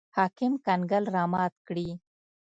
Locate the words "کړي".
1.67-1.89